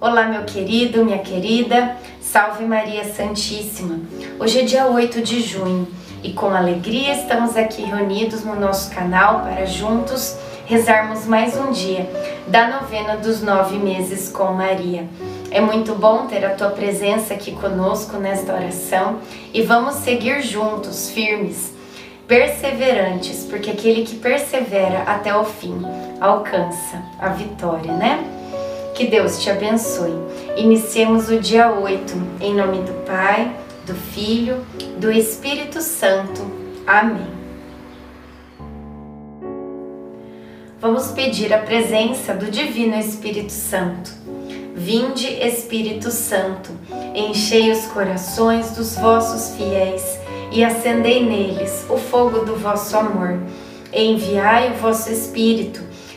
[0.00, 4.00] Olá, meu querido, minha querida, salve Maria Santíssima.
[4.38, 5.86] Hoje é dia 8 de junho
[6.22, 12.10] e com alegria estamos aqui reunidos no nosso canal para juntos rezarmos mais um dia
[12.48, 15.06] da novena dos nove meses com Maria.
[15.50, 19.18] É muito bom ter a tua presença aqui conosco nesta oração
[19.52, 21.74] e vamos seguir juntos, firmes,
[22.26, 25.82] perseverantes, porque aquele que persevera até o fim
[26.18, 28.39] alcança a vitória, né?
[29.00, 30.12] Que Deus te abençoe.
[30.58, 34.58] Iniciemos o dia 8, em nome do Pai, do Filho,
[34.98, 36.42] do Espírito Santo.
[36.86, 37.26] Amém.
[40.78, 44.10] Vamos pedir a presença do Divino Espírito Santo.
[44.74, 46.70] Vinde, Espírito Santo,
[47.14, 50.18] enchei os corações dos vossos fiéis
[50.52, 53.38] e acendei neles o fogo do vosso amor.
[53.94, 55.89] Enviai o vosso Espírito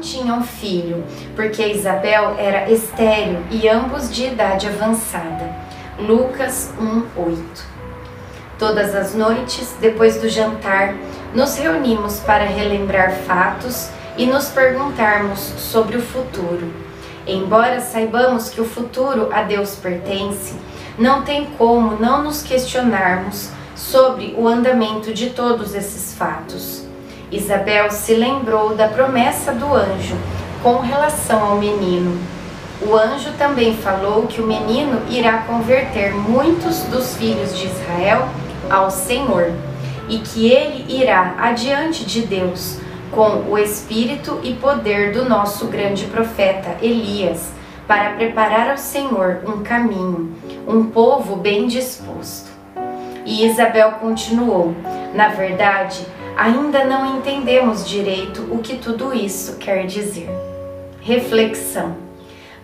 [0.00, 1.04] Não tinham filho,
[1.36, 5.54] porque Isabel era estéril e ambos de idade avançada.
[5.98, 7.66] Lucas 1:8.
[8.58, 10.94] Todas as noites, depois do jantar,
[11.34, 16.72] nos reunimos para relembrar fatos e nos perguntarmos sobre o futuro.
[17.26, 20.54] Embora saibamos que o futuro a Deus pertence,
[20.98, 26.79] não tem como não nos questionarmos sobre o andamento de todos esses fatos.
[27.30, 30.16] Isabel se lembrou da promessa do anjo
[30.62, 32.18] com relação ao menino.
[32.82, 38.28] O anjo também falou que o menino irá converter muitos dos filhos de Israel
[38.68, 39.52] ao Senhor
[40.08, 42.78] e que ele irá adiante de Deus
[43.12, 47.50] com o espírito e poder do nosso grande profeta Elias
[47.86, 50.32] para preparar ao Senhor um caminho,
[50.66, 52.48] um povo bem disposto.
[53.26, 54.74] E Isabel continuou:
[55.14, 56.06] Na verdade,
[56.36, 60.30] ainda não entendemos direito o que tudo isso quer dizer.
[61.00, 61.96] Reflexão: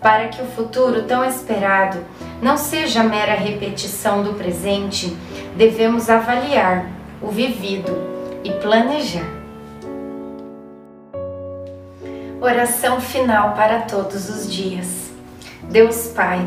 [0.01, 1.99] para que o futuro tão esperado
[2.41, 5.17] não seja mera repetição do presente,
[5.57, 6.87] devemos avaliar
[7.21, 7.93] o vivido
[8.45, 9.27] e planejar.
[12.41, 15.11] Oração final para todos os dias.
[15.65, 16.47] Deus Pai,